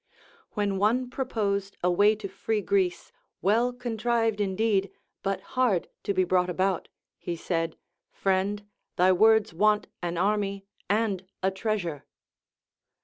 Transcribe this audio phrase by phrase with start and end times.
[0.57, 3.11] AVhen one proposed a way to free Greece,
[3.43, 4.89] well contrived indeed
[5.21, 6.87] but hard to be brought about,
[7.19, 7.77] he said.
[8.11, 12.05] Friend, thy words Avant an army and a treas ure.